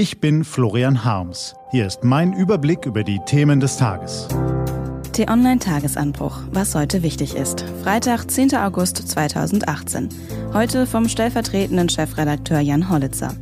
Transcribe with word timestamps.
Ich 0.00 0.18
bin 0.18 0.44
Florian 0.44 1.04
Harms. 1.04 1.54
Hier 1.72 1.86
ist 1.86 2.04
mein 2.04 2.32
Überblick 2.32 2.86
über 2.86 3.04
die 3.04 3.20
Themen 3.26 3.60
des 3.60 3.76
Tages. 3.76 4.28
T-Online-Tagesanbruch, 5.12 6.38
was 6.52 6.74
heute 6.74 7.02
wichtig 7.02 7.36
ist. 7.36 7.66
Freitag, 7.82 8.30
10. 8.30 8.54
August 8.54 8.96
2018. 8.96 10.08
Heute 10.54 10.86
vom 10.86 11.06
stellvertretenden 11.06 11.90
Chefredakteur 11.90 12.60
Jan 12.60 12.88
Hollitzer. 12.88 13.34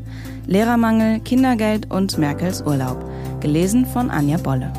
Lehrermangel, 0.49 1.21
Kindergeld 1.21 1.93
und 1.93 2.19
Merkels 2.19 2.61
Urlaub. 2.63 3.09
Gelesen 3.39 3.87
von 3.87 4.11
Anja 4.11 4.39
Bolle. 4.39 4.73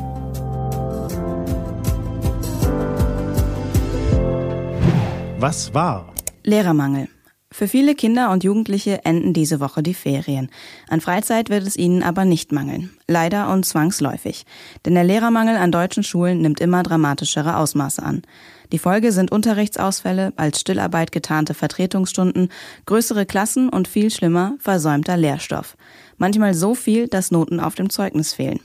Was 5.38 5.72
war? 5.72 6.12
Lehrermangel. 6.44 7.08
Für 7.52 7.66
viele 7.66 7.96
Kinder 7.96 8.30
und 8.30 8.44
Jugendliche 8.44 9.04
enden 9.04 9.32
diese 9.32 9.58
Woche 9.58 9.82
die 9.82 9.92
Ferien. 9.92 10.50
An 10.88 11.00
Freizeit 11.00 11.50
wird 11.50 11.66
es 11.66 11.76
ihnen 11.76 12.04
aber 12.04 12.24
nicht 12.24 12.52
mangeln. 12.52 12.90
Leider 13.08 13.52
und 13.52 13.66
zwangsläufig. 13.66 14.46
Denn 14.86 14.94
der 14.94 15.02
Lehrermangel 15.02 15.56
an 15.56 15.72
deutschen 15.72 16.04
Schulen 16.04 16.42
nimmt 16.42 16.60
immer 16.60 16.84
dramatischere 16.84 17.56
Ausmaße 17.56 18.04
an. 18.04 18.22
Die 18.70 18.78
Folge 18.78 19.10
sind 19.10 19.32
Unterrichtsausfälle, 19.32 20.32
als 20.36 20.60
Stillarbeit 20.60 21.10
getarnte 21.10 21.54
Vertretungsstunden, 21.54 22.50
größere 22.86 23.26
Klassen 23.26 23.68
und 23.68 23.88
viel 23.88 24.12
schlimmer, 24.12 24.54
versäumter 24.60 25.16
Lehrstoff. 25.16 25.76
Manchmal 26.20 26.52
so 26.52 26.74
viel, 26.74 27.08
dass 27.08 27.30
Noten 27.30 27.60
auf 27.60 27.74
dem 27.74 27.88
Zeugnis 27.88 28.34
fehlen. 28.34 28.60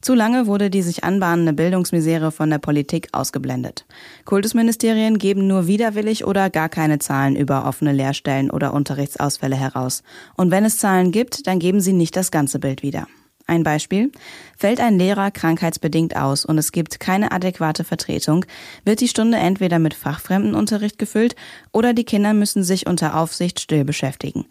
Zu 0.00 0.14
lange 0.14 0.48
wurde 0.48 0.70
die 0.70 0.82
sich 0.82 1.04
anbahnende 1.04 1.52
Bildungsmisere 1.52 2.32
von 2.32 2.50
der 2.50 2.58
Politik 2.58 3.10
ausgeblendet. 3.12 3.86
Kultusministerien 4.24 5.16
geben 5.16 5.46
nur 5.46 5.68
widerwillig 5.68 6.24
oder 6.26 6.50
gar 6.50 6.68
keine 6.68 6.98
Zahlen 6.98 7.36
über 7.36 7.64
offene 7.64 7.92
Lehrstellen 7.92 8.50
oder 8.50 8.74
Unterrichtsausfälle 8.74 9.54
heraus. 9.54 10.02
Und 10.36 10.50
wenn 10.50 10.64
es 10.64 10.78
Zahlen 10.78 11.12
gibt, 11.12 11.46
dann 11.46 11.60
geben 11.60 11.80
sie 11.80 11.92
nicht 11.92 12.16
das 12.16 12.32
ganze 12.32 12.58
Bild 12.58 12.82
wieder. 12.82 13.06
Ein 13.46 13.62
Beispiel. 13.62 14.10
Fällt 14.56 14.80
ein 14.80 14.98
Lehrer 14.98 15.30
krankheitsbedingt 15.30 16.16
aus 16.16 16.44
und 16.44 16.58
es 16.58 16.72
gibt 16.72 16.98
keine 16.98 17.30
adäquate 17.30 17.84
Vertretung, 17.84 18.44
wird 18.84 19.00
die 19.00 19.06
Stunde 19.06 19.38
entweder 19.38 19.78
mit 19.78 19.94
Fachfremdenunterricht 19.94 20.98
gefüllt 20.98 21.36
oder 21.70 21.94
die 21.94 22.02
Kinder 22.02 22.34
müssen 22.34 22.64
sich 22.64 22.88
unter 22.88 23.16
Aufsicht 23.16 23.60
still 23.60 23.84
beschäftigen. 23.84 24.46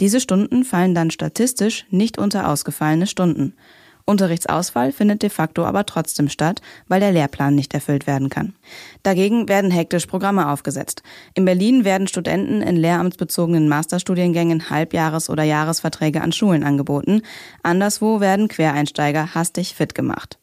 Diese 0.00 0.20
Stunden 0.20 0.64
fallen 0.64 0.94
dann 0.94 1.10
statistisch 1.10 1.86
nicht 1.90 2.18
unter 2.18 2.48
ausgefallene 2.48 3.06
Stunden. 3.06 3.54
Unterrichtsausfall 4.08 4.90
findet 4.90 5.22
de 5.22 5.28
facto 5.28 5.66
aber 5.66 5.84
trotzdem 5.84 6.30
statt, 6.30 6.62
weil 6.86 6.98
der 6.98 7.12
Lehrplan 7.12 7.54
nicht 7.54 7.74
erfüllt 7.74 8.06
werden 8.06 8.30
kann. 8.30 8.54
Dagegen 9.02 9.50
werden 9.50 9.70
hektisch 9.70 10.06
Programme 10.06 10.48
aufgesetzt. 10.48 11.02
In 11.34 11.44
Berlin 11.44 11.84
werden 11.84 12.06
Studenten 12.06 12.62
in 12.62 12.76
lehramtsbezogenen 12.76 13.68
Masterstudiengängen 13.68 14.70
Halbjahres- 14.70 15.28
oder 15.28 15.42
Jahresverträge 15.42 16.22
an 16.22 16.32
Schulen 16.32 16.64
angeboten. 16.64 17.20
Anderswo 17.62 18.20
werden 18.20 18.48
Quereinsteiger 18.48 19.34
hastig 19.34 19.74
fit 19.74 19.94
gemacht. 19.94 20.38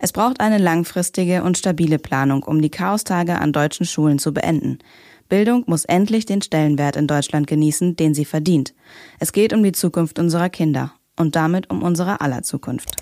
Es 0.00 0.10
braucht 0.12 0.40
eine 0.40 0.58
langfristige 0.58 1.44
und 1.44 1.56
stabile 1.56 2.00
Planung, 2.00 2.42
um 2.42 2.60
die 2.60 2.70
Chaostage 2.70 3.38
an 3.38 3.52
deutschen 3.52 3.86
Schulen 3.86 4.18
zu 4.18 4.34
beenden. 4.34 4.80
Bildung 5.34 5.64
muss 5.66 5.84
endlich 5.84 6.26
den 6.26 6.42
Stellenwert 6.42 6.94
in 6.94 7.08
Deutschland 7.08 7.48
genießen, 7.48 7.96
den 7.96 8.14
sie 8.14 8.24
verdient. 8.24 8.72
Es 9.18 9.32
geht 9.32 9.52
um 9.52 9.64
die 9.64 9.72
Zukunft 9.72 10.20
unserer 10.20 10.48
Kinder 10.48 10.92
und 11.18 11.34
damit 11.34 11.70
um 11.70 11.82
unsere 11.82 12.20
aller 12.20 12.44
Zukunft. 12.44 12.94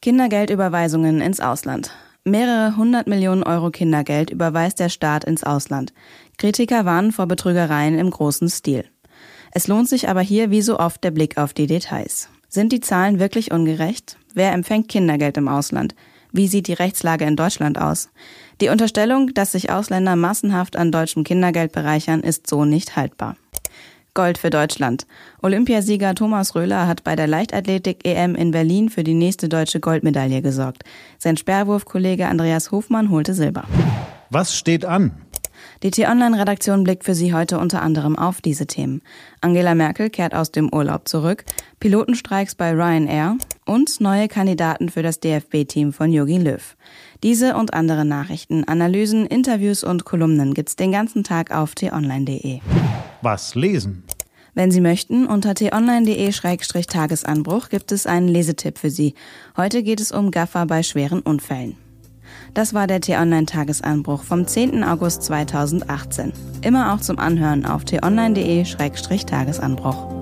Kindergeldüberweisungen 0.00 1.20
ins 1.20 1.40
Ausland. 1.40 1.90
Mehrere 2.22 2.76
hundert 2.76 3.08
Millionen 3.08 3.42
Euro 3.42 3.72
Kindergeld 3.72 4.30
überweist 4.30 4.78
der 4.78 4.90
Staat 4.90 5.24
ins 5.24 5.42
Ausland. 5.42 5.92
Kritiker 6.38 6.84
warnen 6.84 7.10
vor 7.10 7.26
Betrügereien 7.26 7.98
im 7.98 8.10
großen 8.10 8.48
Stil. 8.48 8.84
Es 9.50 9.66
lohnt 9.66 9.88
sich 9.88 10.08
aber 10.08 10.20
hier 10.20 10.52
wie 10.52 10.62
so 10.62 10.78
oft 10.78 11.02
der 11.02 11.10
Blick 11.10 11.36
auf 11.36 11.52
die 11.52 11.66
Details. 11.66 12.28
Sind 12.48 12.70
die 12.70 12.78
Zahlen 12.78 13.18
wirklich 13.18 13.50
ungerecht? 13.50 14.18
Wer 14.34 14.52
empfängt 14.52 14.86
Kindergeld 14.86 15.36
im 15.36 15.48
Ausland? 15.48 15.96
Wie 16.32 16.48
sieht 16.48 16.66
die 16.66 16.72
Rechtslage 16.72 17.26
in 17.26 17.36
Deutschland 17.36 17.78
aus? 17.78 18.08
Die 18.60 18.70
Unterstellung, 18.70 19.34
dass 19.34 19.52
sich 19.52 19.70
Ausländer 19.70 20.16
massenhaft 20.16 20.76
an 20.76 20.90
deutschem 20.90 21.24
Kindergeld 21.24 21.72
bereichern, 21.72 22.20
ist 22.20 22.48
so 22.48 22.64
nicht 22.64 22.96
haltbar. 22.96 23.36
Gold 24.14 24.38
für 24.38 24.50
Deutschland. 24.50 25.06
Olympiasieger 25.40 26.14
Thomas 26.14 26.54
Röhler 26.54 26.86
hat 26.86 27.04
bei 27.04 27.16
der 27.16 27.26
Leichtathletik-EM 27.26 28.34
in 28.34 28.50
Berlin 28.50 28.90
für 28.90 29.04
die 29.04 29.14
nächste 29.14 29.48
deutsche 29.48 29.80
Goldmedaille 29.80 30.42
gesorgt. 30.42 30.84
Sein 31.18 31.36
Sperrwurfkollege 31.36 32.26
Andreas 32.26 32.70
Hofmann 32.70 33.10
holte 33.10 33.32
Silber. 33.32 33.64
Was 34.30 34.56
steht 34.56 34.84
an? 34.84 35.12
Die 35.82 35.90
T-Online-Redaktion 35.90 36.84
blickt 36.84 37.04
für 37.04 37.14
Sie 37.14 37.32
heute 37.34 37.58
unter 37.58 37.82
anderem 37.82 38.18
auf 38.18 38.40
diese 38.40 38.66
Themen. 38.66 39.02
Angela 39.40 39.74
Merkel 39.74 40.10
kehrt 40.10 40.34
aus 40.34 40.52
dem 40.52 40.72
Urlaub 40.72 41.08
zurück, 41.08 41.44
Pilotenstreiks 41.80 42.54
bei 42.54 42.72
Ryanair 42.72 43.36
und 43.64 44.00
neue 44.00 44.28
Kandidaten 44.28 44.88
für 44.88 45.02
das 45.02 45.20
DFB-Team 45.20 45.92
von 45.92 46.12
Jogi 46.12 46.38
Löw. 46.38 46.76
Diese 47.22 47.56
und 47.56 47.74
andere 47.74 48.04
Nachrichten, 48.04 48.64
Analysen, 48.64 49.26
Interviews 49.26 49.84
und 49.84 50.04
Kolumnen 50.04 50.54
gibt's 50.54 50.76
den 50.76 50.92
ganzen 50.92 51.24
Tag 51.24 51.50
auf 51.50 51.74
t-online.de. 51.74 52.60
Was 53.22 53.54
lesen? 53.54 54.04
Wenn 54.54 54.70
Sie 54.70 54.80
möchten, 54.80 55.26
unter 55.26 55.54
t-online.de-tagesanbruch 55.54 57.70
gibt 57.70 57.92
es 57.92 58.06
einen 58.06 58.28
Lesetipp 58.28 58.78
für 58.78 58.90
Sie. 58.90 59.14
Heute 59.56 59.82
geht 59.82 60.00
es 60.00 60.12
um 60.12 60.30
Gaffer 60.30 60.66
bei 60.66 60.82
schweren 60.82 61.20
Unfällen. 61.20 61.76
Das 62.54 62.72
war 62.74 62.86
der 62.86 63.00
T-Online-Tagesanbruch 63.00 64.24
vom 64.24 64.46
10. 64.46 64.84
August 64.84 65.22
2018. 65.24 66.34
Immer 66.62 66.92
auch 66.92 67.00
zum 67.00 67.18
Anhören 67.18 67.64
auf 67.64 67.84
t-online.de-tagesanbruch. 67.84 70.21